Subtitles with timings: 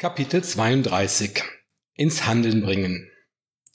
[0.00, 1.42] Kapitel 32
[1.94, 3.10] Ins Handeln bringen.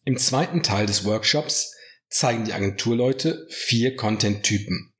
[0.05, 1.75] Im zweiten Teil des Workshops
[2.07, 4.93] zeigen die Agenturleute vier Content-Typen.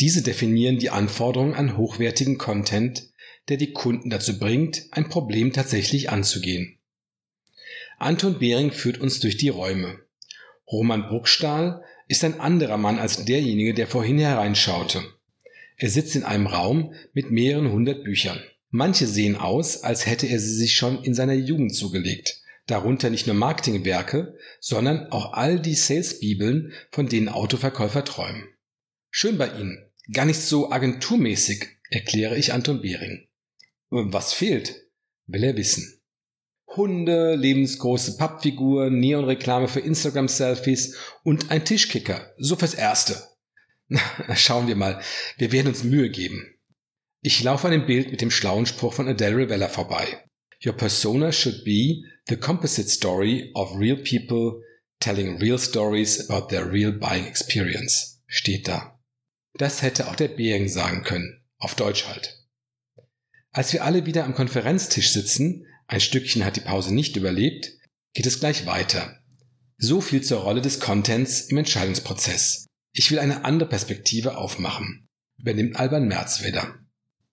[0.00, 3.12] Diese definieren die Anforderungen an hochwertigen Content,
[3.48, 6.80] der die Kunden dazu bringt, ein Problem tatsächlich anzugehen.
[7.98, 10.00] Anton Behring führt uns durch die Räume.
[10.66, 15.04] Roman Bruckstahl ist ein anderer Mann als derjenige, der vorhin hereinschaute.
[15.76, 18.42] Er sitzt in einem Raum mit mehreren hundert Büchern.
[18.70, 22.42] Manche sehen aus, als hätte er sie sich schon in seiner Jugend zugelegt.
[22.66, 28.48] Darunter nicht nur Marketingwerke, sondern auch all die Sales-Bibeln, von denen Autoverkäufer träumen.
[29.10, 29.90] Schön bei Ihnen.
[30.12, 33.28] Gar nicht so agenturmäßig, erkläre ich Anton Behring.
[33.90, 34.88] Was fehlt?
[35.26, 36.00] Will er wissen.
[36.76, 42.34] Hunde, lebensgroße Pappfiguren, Neonreklame für Instagram-Selfies und ein Tischkicker.
[42.36, 43.16] So fürs Erste.
[44.34, 45.00] Schauen wir mal.
[45.38, 46.55] Wir werden uns Mühe geben.
[47.26, 50.24] Ich laufe an dem Bild mit dem schlauen Spruch von Adele Rivella vorbei.
[50.64, 54.62] Your persona should be the composite story of real people
[55.00, 58.22] telling real stories about their real buying experience.
[58.28, 59.00] Steht da.
[59.54, 61.44] Das hätte auch der Bering sagen können.
[61.58, 62.46] Auf Deutsch halt.
[63.50, 67.72] Als wir alle wieder am Konferenztisch sitzen, ein Stückchen hat die Pause nicht überlebt,
[68.14, 69.18] geht es gleich weiter.
[69.78, 72.66] So viel zur Rolle des Contents im Entscheidungsprozess.
[72.92, 75.08] Ich will eine andere Perspektive aufmachen.
[75.40, 76.85] Übernimmt Alban Merz wieder.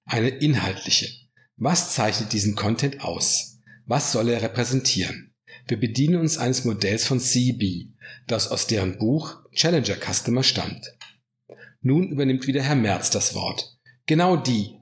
[0.06, 1.10] Eine inhaltliche.
[1.56, 3.60] Was zeichnet diesen Content aus?
[3.86, 5.34] Was soll er repräsentieren?
[5.68, 7.90] Wir bedienen uns eines Modells von CB,
[8.28, 10.86] das aus deren Buch Challenger Customer stammt.
[11.82, 13.78] Nun übernimmt wieder Herr Merz das Wort.
[14.06, 14.78] Genau die.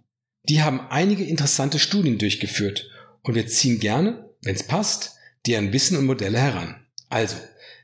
[0.50, 2.90] Die haben einige interessante Studien durchgeführt
[3.22, 6.88] und wir ziehen gerne, wenn es passt, deren Wissen und Modelle heran.
[7.10, 7.36] Also,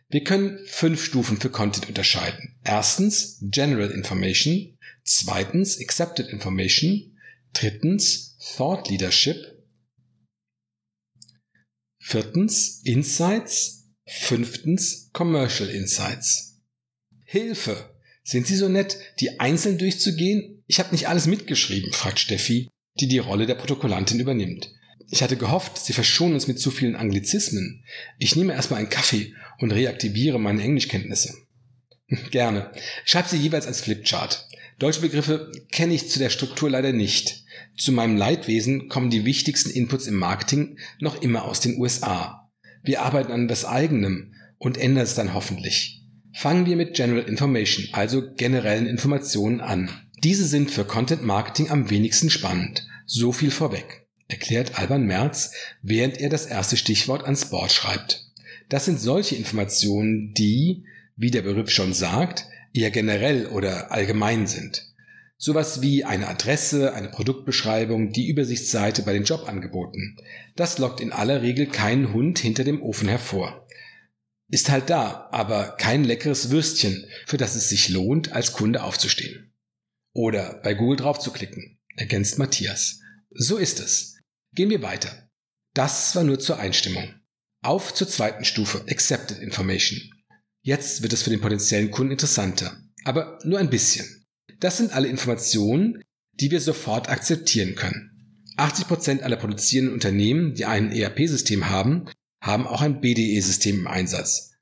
[0.09, 2.55] wir können fünf Stufen für Content unterscheiden.
[2.63, 7.16] Erstens General Information, zweitens Accepted Information,
[7.53, 9.37] Drittens Thought Leadership.
[11.99, 13.89] Viertens Insights.
[14.07, 16.61] Fünftens Commercial Insights.
[17.25, 17.93] Hilfe!
[18.23, 20.63] Sind Sie so nett, die einzeln durchzugehen?
[20.67, 24.71] Ich habe nicht alles mitgeschrieben, fragt Steffi, die die Rolle der Protokollantin übernimmt.
[25.09, 27.83] Ich hatte gehofft, Sie verschonen uns mit zu vielen Anglizismen.
[28.17, 31.33] Ich nehme erstmal einen Kaffee und reaktiviere meine Englischkenntnisse.
[32.31, 32.71] Gerne.
[33.05, 34.47] Schreib sie jeweils als Flipchart.
[34.79, 37.43] Deutsche Begriffe kenne ich zu der Struktur leider nicht.
[37.77, 42.47] Zu meinem Leidwesen kommen die wichtigsten Inputs im Marketing noch immer aus den USA.
[42.83, 46.03] Wir arbeiten an das eigenem und ändern es dann hoffentlich.
[46.31, 49.89] Fangen wir mit General Information, also generellen Informationen an.
[50.23, 52.87] Diese sind für Content Marketing am wenigsten spannend.
[53.07, 58.31] So viel vorweg, erklärt Alban Merz, während er das erste Stichwort ans Board schreibt.
[58.69, 60.83] Das sind solche Informationen, die,
[61.15, 64.93] wie der Begriff schon sagt, eher generell oder allgemein sind.
[65.37, 70.17] Sowas wie eine Adresse, eine Produktbeschreibung, die Übersichtsseite bei den Jobangeboten.
[70.55, 73.67] Das lockt in aller Regel keinen Hund hinter dem Ofen hervor.
[74.49, 79.53] Ist halt da, aber kein leckeres Würstchen, für das es sich lohnt, als Kunde aufzustehen.
[80.13, 83.01] Oder bei Google draufzuklicken, ergänzt Matthias.
[83.29, 84.17] So ist es.
[84.53, 85.29] Gehen wir weiter.
[85.75, 87.13] Das war nur zur Einstimmung.
[87.61, 89.99] Auf zur zweiten Stufe, Accepted Information.
[90.67, 94.25] Jetzt wird es für den potenziellen Kunden interessanter, aber nur ein bisschen.
[94.59, 98.43] Das sind alle Informationen, die wir sofort akzeptieren können.
[98.57, 102.09] 80% aller produzierenden Unternehmen, die ein ERP-System haben,
[102.41, 104.55] haben auch ein BDE-System im Einsatz.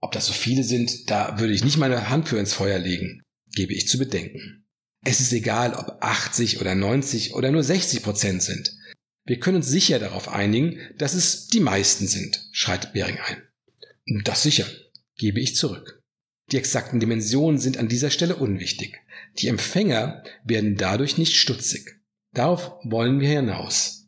[0.00, 3.22] Ob das so viele sind, da würde ich nicht meine Hand für ins Feuer legen,
[3.54, 4.66] gebe ich zu bedenken.
[5.04, 8.76] Es ist egal, ob 80 oder 90 oder nur 60 Prozent sind.
[9.24, 14.24] Wir können uns sicher darauf einigen, dass es die meisten sind, schreit Bering ein.
[14.24, 14.66] Das sicher
[15.18, 16.02] gebe ich zurück.
[16.50, 19.00] Die exakten Dimensionen sind an dieser Stelle unwichtig.
[19.38, 22.00] Die Empfänger werden dadurch nicht stutzig.
[22.32, 24.06] Darauf wollen wir hinaus.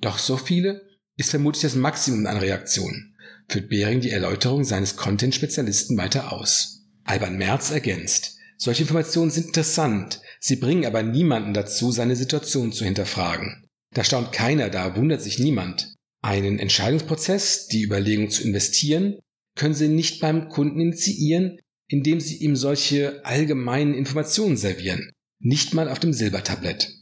[0.00, 0.86] Doch so viele
[1.16, 3.16] ist vermutlich das Maximum an Reaktionen.
[3.48, 6.84] Führt Behring die Erläuterung seines Content-Spezialisten weiter aus.
[7.04, 8.36] Alban Merz ergänzt.
[8.56, 13.66] Solche Informationen sind interessant, sie bringen aber niemanden dazu, seine Situation zu hinterfragen.
[13.92, 15.94] Da staunt keiner, da wundert sich niemand.
[16.22, 19.18] Einen Entscheidungsprozess, die Überlegung zu investieren,
[19.54, 21.58] können Sie nicht beim Kunden initiieren,
[21.88, 25.10] indem Sie ihm solche allgemeinen Informationen servieren,
[25.40, 26.92] nicht mal auf dem Silbertablett.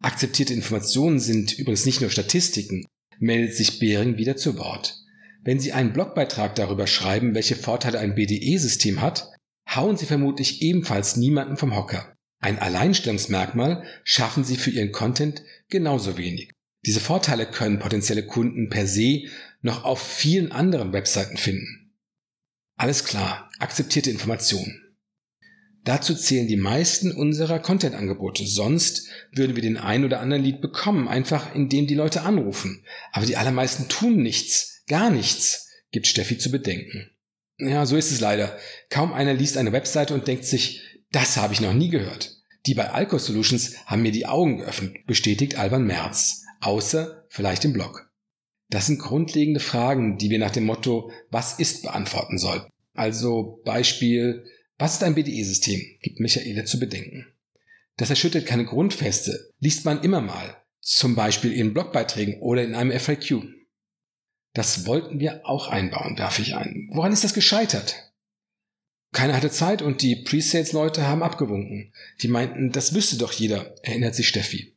[0.00, 2.84] Akzeptierte Informationen sind übrigens nicht nur Statistiken,
[3.18, 4.96] meldet sich Behring wieder zu Wort.
[5.42, 9.30] Wenn Sie einen Blogbeitrag darüber schreiben, welche Vorteile ein BDE-System hat,
[9.68, 12.14] hauen Sie vermutlich ebenfalls niemanden vom Hocker.
[12.40, 16.50] Ein Alleinstellungsmerkmal schaffen Sie für Ihren Content genauso wenig.
[16.86, 19.24] Diese Vorteile können potenzielle Kunden per se
[19.62, 21.77] noch auf vielen anderen Webseiten finden.
[22.78, 24.84] Alles klar, akzeptierte Informationen.
[25.84, 28.46] Dazu zählen die meisten unserer Content-Angebote.
[28.46, 32.84] Sonst würden wir den ein oder anderen Lied bekommen, einfach indem die Leute anrufen.
[33.10, 37.10] Aber die allermeisten tun nichts, gar nichts, gibt Steffi zu bedenken.
[37.58, 38.56] Ja, so ist es leider.
[38.90, 42.36] Kaum einer liest eine Webseite und denkt sich, das habe ich noch nie gehört.
[42.66, 46.44] Die bei Alco Solutions haben mir die Augen geöffnet, bestätigt Alban Merz.
[46.60, 48.07] Außer vielleicht im Blog.
[48.70, 52.70] Das sind grundlegende Fragen, die wir nach dem Motto Was ist beantworten sollten.
[52.94, 54.44] Also Beispiel,
[54.76, 55.80] was ist ein BDE-System?
[56.02, 57.26] gibt Michaele zu bedenken.
[57.96, 62.96] Das erschüttert keine Grundfeste, liest man immer mal, zum Beispiel in Blogbeiträgen oder in einem
[62.98, 63.42] FAQ.
[64.54, 66.88] Das wollten wir auch einbauen, werfe ich ein.
[66.92, 68.12] Woran ist das gescheitert?
[69.12, 71.92] Keiner hatte Zeit und die Presales-Leute haben abgewunken.
[72.22, 74.76] Die meinten, das wüsste doch jeder, erinnert sich Steffi.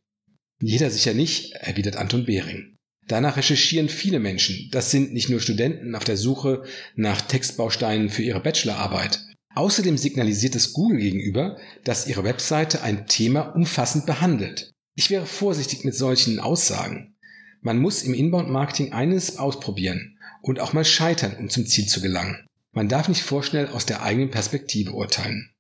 [0.62, 2.78] Jeder sicher nicht, erwidert Anton Behring.
[3.08, 4.70] Danach recherchieren viele Menschen.
[4.72, 6.64] Das sind nicht nur Studenten auf der Suche
[6.96, 9.20] nach Textbausteinen für ihre Bachelorarbeit.
[9.54, 14.72] Außerdem signalisiert es Google gegenüber, dass ihre Webseite ein Thema umfassend behandelt.
[14.96, 17.16] Ich wäre vorsichtig mit solchen Aussagen.
[17.62, 22.46] Man muss im Inbound-Marketing eines ausprobieren und auch mal scheitern, um zum Ziel zu gelangen.
[22.72, 25.52] Man darf nicht vorschnell aus der eigenen Perspektive urteilen.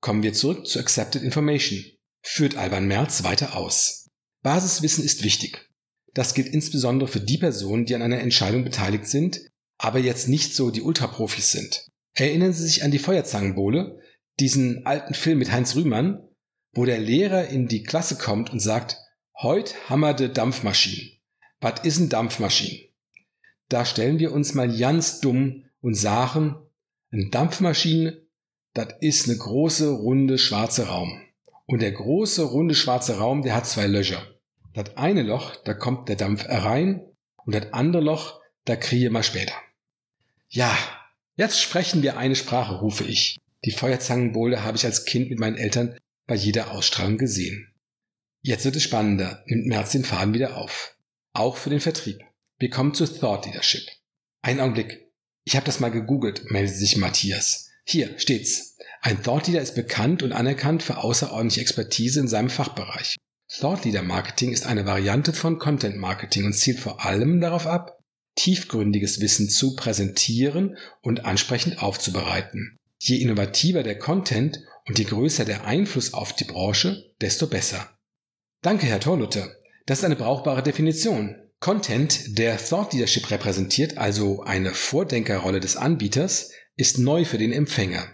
[0.00, 1.84] Kommen wir zurück zu Accepted Information.
[2.22, 4.08] Führt Alban Merz weiter aus.
[4.42, 5.69] Basiswissen ist wichtig.
[6.14, 9.40] Das gilt insbesondere für die Personen, die an einer Entscheidung beteiligt sind,
[9.78, 11.86] aber jetzt nicht so die Ultraprofis sind.
[12.14, 14.00] Erinnern Sie sich an die Feuerzangenbowle,
[14.40, 16.26] diesen alten Film mit Heinz Rühmann,
[16.72, 18.98] wo der Lehrer in die Klasse kommt und sagt,
[19.40, 21.18] heut hammerde Dampfmaschinen.
[21.60, 22.88] Was is n Dampfmaschinen?
[23.68, 26.56] Da stellen wir uns mal ganz dumm und sagen,
[27.12, 28.22] eine Dampfmaschine,
[28.74, 31.22] das ist eine große, runde, schwarze Raum.
[31.66, 34.22] Und der große, runde, schwarze Raum, der hat zwei Löcher.
[34.72, 37.02] Das eine Loch, da kommt der Dampf rein
[37.44, 39.54] und das andere Loch, da kriege man später.
[40.48, 40.76] Ja,
[41.36, 43.38] jetzt sprechen wir eine Sprache, rufe ich.
[43.64, 47.72] Die Feuerzangenbowle habe ich als Kind mit meinen Eltern bei jeder Ausstrahlung gesehen.
[48.42, 50.96] Jetzt wird es spannender, nimmt Merz den Faden wieder auf.
[51.32, 52.20] Auch für den Vertrieb.
[52.58, 53.86] Wir kommen zu Thought Leadership.
[54.42, 55.10] Ein Augenblick.
[55.44, 57.70] Ich habe das mal gegoogelt, meldet sich Matthias.
[57.84, 58.78] Hier steht's.
[59.02, 63.16] Ein Thought Leader ist bekannt und anerkannt für außerordentliche Expertise in seinem Fachbereich.
[63.58, 67.98] Thought Leader Marketing ist eine Variante von Content Marketing und zielt vor allem darauf ab,
[68.36, 72.76] tiefgründiges Wissen zu präsentieren und ansprechend aufzubereiten.
[73.00, 77.90] Je innovativer der Content und je größer der Einfluss auf die Branche, desto besser.
[78.62, 79.56] Danke, Herr Torlutte.
[79.86, 81.36] Das ist eine brauchbare Definition.
[81.58, 88.06] Content, der Thought Leadership repräsentiert, also eine Vordenkerrolle des Anbieters, ist neu für den Empfänger.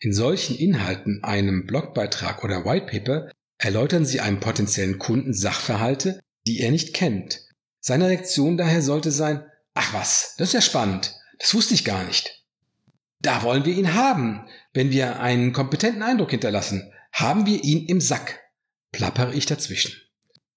[0.00, 3.30] In solchen Inhalten, einem Blogbeitrag oder Whitepaper,
[3.64, 7.40] erläutern Sie einem potenziellen Kunden Sachverhalte, die er nicht kennt.
[7.80, 9.44] Seine Reaktion daher sollte sein,
[9.74, 12.44] ach was, das ist ja spannend, das wusste ich gar nicht.
[13.20, 14.46] Da wollen wir ihn haben.
[14.74, 18.40] Wenn wir einen kompetenten Eindruck hinterlassen, haben wir ihn im Sack,
[18.90, 19.92] plappere ich dazwischen.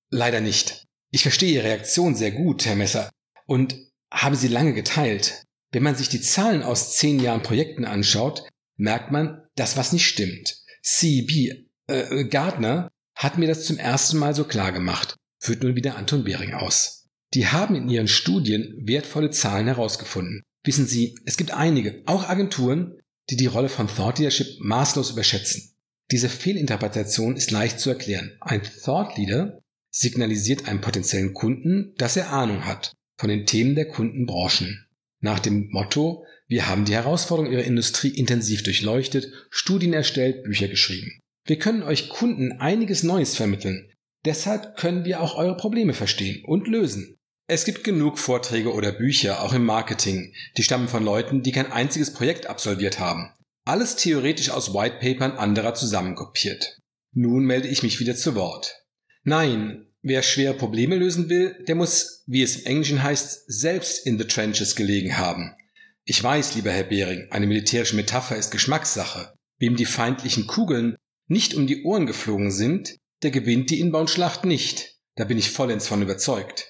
[0.09, 0.83] Leider nicht.
[1.11, 3.09] Ich verstehe Ihre Reaktion sehr gut, Herr Messer,
[3.45, 3.75] und
[4.11, 5.43] habe sie lange geteilt.
[5.71, 8.47] Wenn man sich die Zahlen aus zehn Jahren Projekten anschaut,
[8.77, 10.57] merkt man, dass was nicht stimmt.
[10.81, 15.97] CB äh, Gardner hat mir das zum ersten Mal so klar gemacht, führt nun wieder
[15.97, 17.07] Anton Behring aus.
[17.33, 20.44] Die haben in ihren Studien wertvolle Zahlen herausgefunden.
[20.63, 25.75] Wissen Sie, es gibt einige, auch Agenturen, die die Rolle von Thought Leadership maßlos überschätzen.
[26.12, 28.38] Diese Fehlinterpretation ist leicht zu erklären.
[28.41, 29.59] Ein Thought Leader
[29.89, 34.86] signalisiert einem potenziellen Kunden, dass er Ahnung hat von den Themen der Kundenbranchen.
[35.19, 41.22] Nach dem Motto, wir haben die Herausforderungen Ihrer Industrie intensiv durchleuchtet, Studien erstellt, Bücher geschrieben.
[41.45, 43.91] Wir können euch Kunden einiges Neues vermitteln.
[44.25, 47.17] Deshalb können wir auch eure Probleme verstehen und lösen.
[47.47, 51.71] Es gibt genug Vorträge oder Bücher, auch im Marketing, die stammen von Leuten, die kein
[51.71, 53.31] einziges Projekt absolviert haben.
[53.65, 56.79] Alles theoretisch aus Whitepapern anderer zusammenkopiert.
[57.13, 58.83] Nun melde ich mich wieder zu Wort.
[59.23, 64.17] Nein, wer schwere Probleme lösen will, der muss, wie es im Englischen heißt, selbst in
[64.17, 65.55] the trenches gelegen haben.
[66.03, 69.33] Ich weiß, lieber Herr Behring, eine militärische Metapher ist Geschmackssache.
[69.59, 70.95] Wem die feindlichen Kugeln
[71.27, 74.96] nicht um die Ohren geflogen sind, der gewinnt die Inbound-Schlacht nicht.
[75.15, 76.67] Da bin ich vollends von überzeugt.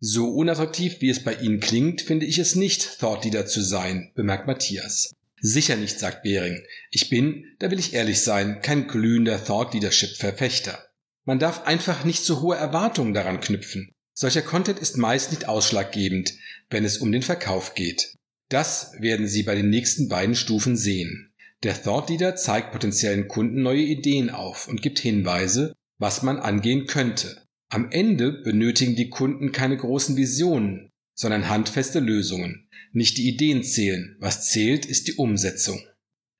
[0.00, 4.12] So unattraktiv, wie es bei Ihnen klingt, finde ich es nicht, Thought Leader zu sein,
[4.14, 5.12] bemerkt Matthias.
[5.40, 6.62] Sicher nicht, sagt Behring.
[6.90, 10.78] Ich bin, da will ich ehrlich sein, kein glühender Thought Leadership Verfechter.
[11.24, 13.92] Man darf einfach nicht so hohe Erwartungen daran knüpfen.
[14.12, 16.34] Solcher Content ist meist nicht ausschlaggebend,
[16.70, 18.14] wenn es um den Verkauf geht.
[18.48, 21.33] Das werden Sie bei den nächsten beiden Stufen sehen.
[21.64, 26.86] Der Thought Leader zeigt potenziellen Kunden neue Ideen auf und gibt Hinweise, was man angehen
[26.86, 27.42] könnte.
[27.70, 32.68] Am Ende benötigen die Kunden keine großen Visionen, sondern handfeste Lösungen.
[32.92, 35.82] Nicht die Ideen zählen, was zählt, ist die Umsetzung.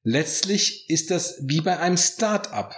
[0.02, 2.76] Letztlich ist das wie bei einem Start-up.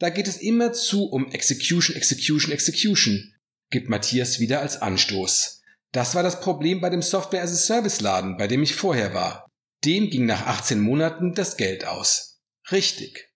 [0.00, 3.32] Da geht es immerzu um Execution, Execution, Execution,
[3.70, 5.62] gibt Matthias wieder als Anstoß.
[5.92, 9.48] Das war das Problem bei dem Software-as-a-Service-Laden, bei dem ich vorher war.
[9.84, 12.40] Dem ging nach 18 Monaten das Geld aus.
[12.70, 13.30] Richtig.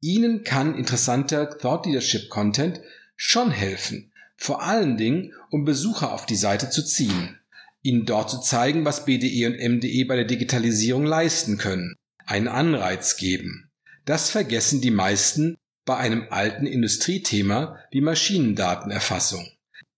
[0.00, 2.80] Ihnen kann interessanter Thought Leadership Content
[3.16, 7.38] schon helfen, vor allen Dingen, um Besucher auf die Seite zu ziehen,
[7.82, 13.16] ihnen dort zu zeigen, was BDE und MDE bei der Digitalisierung leisten können, einen Anreiz
[13.16, 13.70] geben.
[14.06, 19.46] Das vergessen die meisten bei einem alten Industriethema wie Maschinendatenerfassung.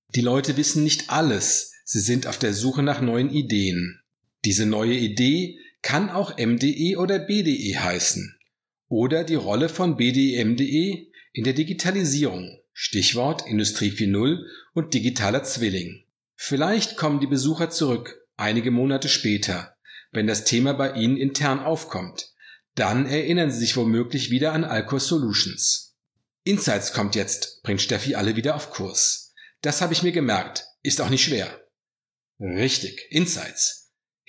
[0.08, 4.00] Die Leute wissen nicht alles, sie sind auf der Suche nach neuen Ideen.
[4.44, 8.38] Diese neue Idee kann auch MDE oder BDE heißen.
[8.88, 12.58] Oder die Rolle von BDE MDE in der Digitalisierung.
[12.72, 16.04] Stichwort Industrie 4.0 und digitaler Zwilling.
[16.36, 19.76] Vielleicht kommen die Besucher zurück, einige Monate später,
[20.10, 22.32] wenn das Thema bei Ihnen intern aufkommt.
[22.74, 25.96] Dann erinnern Sie sich womöglich wieder an Alcor Solutions.
[26.44, 29.34] Insights kommt jetzt, bringt Steffi alle wieder auf Kurs.
[29.60, 31.60] Das habe ich mir gemerkt, ist auch nicht schwer.
[32.40, 33.81] Richtig, Insights.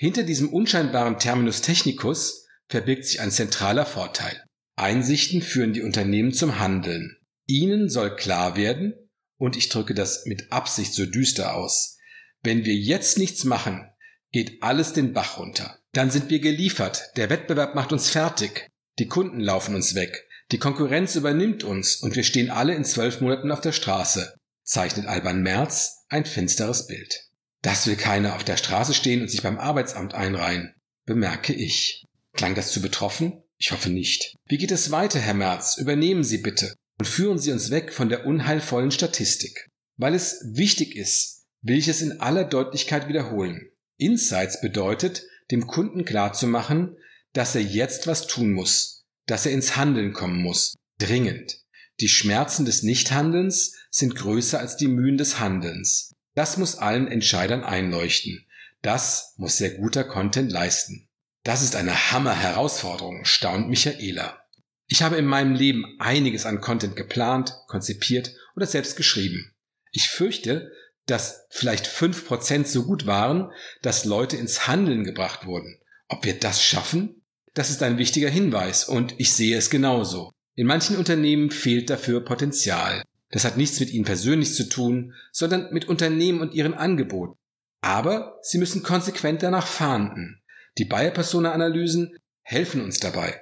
[0.03, 4.43] Hinter diesem unscheinbaren Terminus technicus verbirgt sich ein zentraler Vorteil.
[4.75, 7.15] Einsichten führen die Unternehmen zum Handeln.
[7.45, 8.95] Ihnen soll klar werden,
[9.37, 11.97] und ich drücke das mit Absicht so düster aus,
[12.41, 13.89] wenn wir jetzt nichts machen,
[14.33, 15.79] geht alles den Bach runter.
[15.93, 18.67] Dann sind wir geliefert, der Wettbewerb macht uns fertig,
[18.99, 23.21] die Kunden laufen uns weg, die Konkurrenz übernimmt uns und wir stehen alle in zwölf
[23.21, 27.29] Monaten auf der Straße, zeichnet Alban Merz ein finsteres Bild.
[27.63, 32.05] Das will keiner auf der Straße stehen und sich beim Arbeitsamt einreihen, bemerke ich.
[32.33, 33.41] Klang das zu betroffen?
[33.57, 34.35] Ich hoffe nicht.
[34.47, 35.77] Wie geht es weiter, Herr Merz?
[35.77, 39.69] Übernehmen Sie bitte und führen Sie uns weg von der unheilvollen Statistik.
[39.97, 43.69] Weil es wichtig ist, will ich es in aller Deutlichkeit wiederholen.
[43.97, 46.97] Insights bedeutet, dem Kunden klarzumachen,
[47.31, 51.61] dass er jetzt was tun muss, dass er ins Handeln kommen muss, dringend.
[52.01, 56.12] Die Schmerzen des Nichthandelns sind größer als die Mühen des Handelns.
[56.35, 58.45] Das muss allen Entscheidern einleuchten.
[58.81, 61.07] Das muss sehr guter Content leisten.
[61.43, 64.39] Das ist eine Hammer-Herausforderung, staunt Michaela.
[64.87, 69.53] Ich habe in meinem Leben einiges an Content geplant, konzipiert oder selbst geschrieben.
[69.91, 70.71] Ich fürchte,
[71.05, 75.79] dass vielleicht fünf Prozent so gut waren, dass Leute ins Handeln gebracht wurden.
[76.07, 77.23] Ob wir das schaffen?
[77.53, 80.31] Das ist ein wichtiger Hinweis und ich sehe es genauso.
[80.55, 83.03] In manchen Unternehmen fehlt dafür Potenzial.
[83.33, 87.35] Das hat nichts mit ihnen persönlich zu tun, sondern mit Unternehmen und ihren Angeboten.
[87.81, 90.43] Aber sie müssen konsequent danach fahnden.
[90.77, 93.41] Die Buyer-Persona-Analysen helfen uns dabei.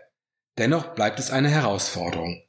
[0.58, 2.42] Dennoch bleibt es eine Herausforderung,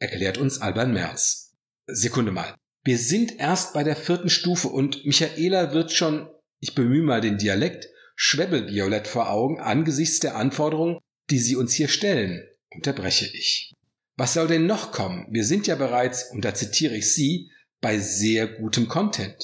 [0.00, 1.56] erklärt uns Alban Merz.
[1.86, 2.54] Sekunde mal.
[2.84, 6.28] Wir sind erst bei der vierten Stufe und Michaela wird schon,
[6.60, 10.98] ich bemühe mal den Dialekt, schwebbelviolett vor Augen angesichts der Anforderungen,
[11.30, 13.72] die sie uns hier stellen, unterbreche ich.
[14.16, 15.26] Was soll denn noch kommen?
[15.30, 17.50] Wir sind ja bereits, und da zitiere ich Sie,
[17.80, 19.36] bei sehr gutem Content.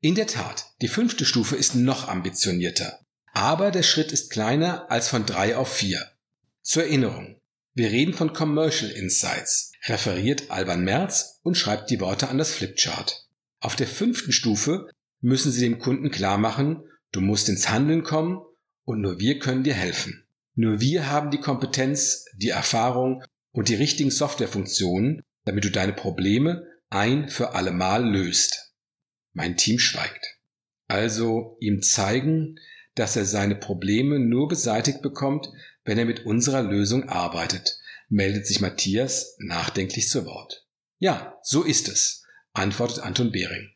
[0.00, 3.00] In der Tat, die fünfte Stufe ist noch ambitionierter.
[3.32, 6.10] Aber der Schritt ist kleiner als von drei auf vier.
[6.62, 7.40] Zur Erinnerung.
[7.74, 13.26] Wir reden von Commercial Insights, referiert Alban Merz und schreibt die Worte an das Flipchart.
[13.60, 14.88] Auf der fünften Stufe
[15.20, 18.42] müssen Sie dem Kunden klar machen, du musst ins Handeln kommen
[18.84, 20.26] und nur wir können dir helfen.
[20.54, 26.66] Nur wir haben die Kompetenz, die Erfahrung und die richtigen Softwarefunktionen, damit du deine Probleme
[26.90, 28.72] ein für allemal löst.
[29.32, 30.26] Mein Team schweigt.
[30.88, 32.58] Also ihm zeigen,
[32.94, 35.48] dass er seine Probleme nur beseitigt bekommt,
[35.84, 37.78] wenn er mit unserer Lösung arbeitet,
[38.08, 40.66] meldet sich Matthias nachdenklich zu Wort.
[40.98, 43.70] Ja, so ist es, antwortet Anton Behring.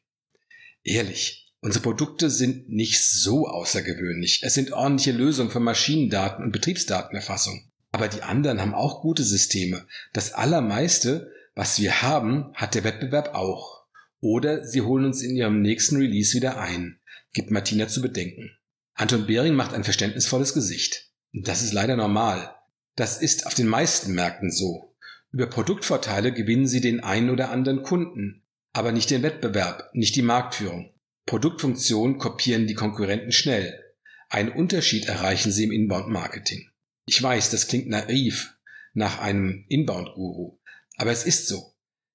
[0.85, 4.43] Ehrlich, unsere Produkte sind nicht so außergewöhnlich.
[4.43, 7.73] Es sind ordentliche Lösungen für Maschinendaten und Betriebsdatenerfassung.
[7.93, 9.87] Aber die anderen haben auch gute Systeme.
[10.13, 13.85] Das Allermeiste, was wir haben, hat der Wettbewerb auch.
[14.21, 17.01] Oder sie holen uns in ihrem nächsten Release wieder ein,
[17.33, 18.51] gibt Martina zu bedenken.
[18.95, 21.11] Anton Behring macht ein verständnisvolles Gesicht.
[21.33, 22.55] Das ist leider normal.
[22.97, 24.97] Das ist auf den meisten Märkten so.
[25.33, 30.23] Über Produktvorteile gewinnen sie den einen oder anderen Kunden, aber nicht den Wettbewerb, nicht die
[30.23, 30.95] Marktführung.
[31.27, 33.83] Produktfunktionen kopieren die Konkurrenten schnell.
[34.31, 36.71] Einen Unterschied erreichen sie im Inbound-Marketing.
[37.07, 38.57] Ich weiß, das klingt naiv
[38.93, 40.59] nach einem Inbound-Guru,
[40.97, 41.73] aber es ist so.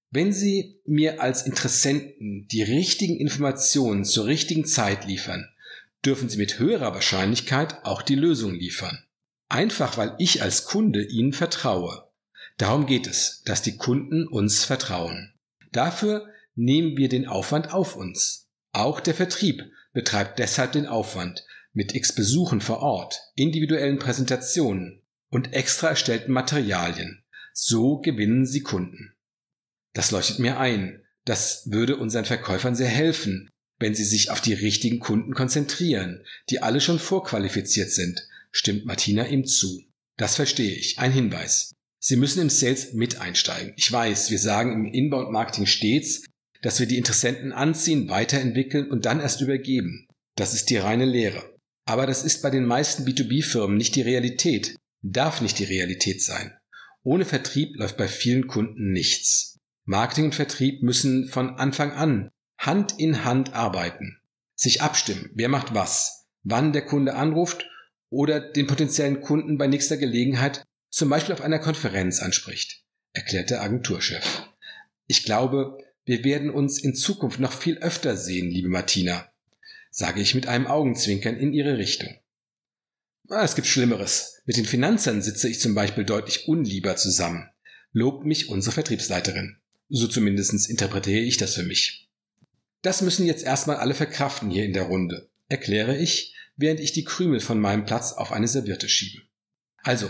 [0.09, 5.47] Wenn Sie mir als Interessenten die richtigen Informationen zur richtigen Zeit liefern,
[6.03, 9.05] dürfen Sie mit höherer Wahrscheinlichkeit auch die Lösung liefern.
[9.47, 12.09] Einfach weil ich als Kunde ihnen vertraue.
[12.57, 15.33] Darum geht es, dass die Kunden uns vertrauen.
[15.71, 18.49] Dafür nehmen wir den Aufwand auf uns.
[18.73, 25.53] Auch der Vertrieb betreibt deshalb den Aufwand mit x Besuchen vor Ort, individuellen Präsentationen und
[25.53, 27.23] extra erstellten Materialien.
[27.53, 29.13] So gewinnen sie Kunden.
[29.93, 31.03] Das leuchtet mir ein.
[31.25, 33.49] Das würde unseren Verkäufern sehr helfen,
[33.79, 39.27] wenn sie sich auf die richtigen Kunden konzentrieren, die alle schon vorqualifiziert sind, stimmt Martina
[39.27, 39.83] ihm zu.
[40.17, 40.99] Das verstehe ich.
[40.99, 41.73] Ein Hinweis.
[41.99, 43.73] Sie müssen im Sales mit einsteigen.
[43.77, 46.25] Ich weiß, wir sagen im Inbound-Marketing stets,
[46.61, 50.07] dass wir die Interessenten anziehen, weiterentwickeln und dann erst übergeben.
[50.35, 51.50] Das ist die reine Lehre.
[51.91, 56.57] Aber das ist bei den meisten B2B-Firmen nicht die Realität, darf nicht die Realität sein.
[57.03, 59.59] Ohne Vertrieb läuft bei vielen Kunden nichts.
[59.83, 64.21] Marketing und Vertrieb müssen von Anfang an Hand in Hand arbeiten,
[64.55, 67.69] sich abstimmen, wer macht was, wann der Kunde anruft
[68.09, 73.63] oder den potenziellen Kunden bei nächster Gelegenheit zum Beispiel auf einer Konferenz anspricht, erklärt der
[73.63, 74.43] Agenturchef.
[75.07, 79.29] Ich glaube, wir werden uns in Zukunft noch viel öfter sehen, liebe Martina,
[79.91, 82.17] sage ich mit einem Augenzwinkern in ihre Richtung.
[83.29, 84.41] Ah, es gibt Schlimmeres.
[84.45, 87.49] Mit den Finanzern sitze ich zum Beispiel deutlich unlieber zusammen,
[87.91, 89.57] lobt mich unsere Vertriebsleiterin.
[89.89, 92.09] So zumindest interpretiere ich das für mich.
[92.81, 97.03] Das müssen jetzt erstmal alle verkraften hier in der Runde, erkläre ich, während ich die
[97.03, 99.21] Krümel von meinem Platz auf eine Serviette schiebe.
[99.83, 100.09] Also,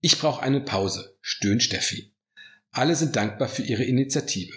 [0.00, 2.12] ich brauche eine Pause, stöhnt Steffi.
[2.70, 4.56] Alle sind dankbar für ihre Initiative.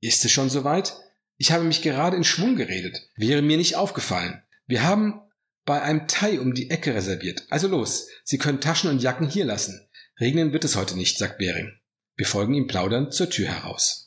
[0.00, 0.94] Ist es schon soweit?
[1.40, 3.08] Ich habe mich gerade in Schwung geredet.
[3.16, 4.42] Wäre mir nicht aufgefallen.
[4.66, 5.20] Wir haben
[5.64, 7.46] bei einem Thai um die Ecke reserviert.
[7.48, 9.88] Also los, Sie können Taschen und Jacken hier lassen.
[10.20, 11.78] Regnen wird es heute nicht, sagt Bering.
[12.16, 13.96] Wir folgen ihm plaudernd zur Tür heraus.